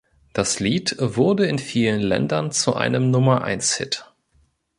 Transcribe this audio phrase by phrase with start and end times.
[0.33, 4.11] Das Lied wurde in vielen Ländern zu einem Nummer-eins-Hit.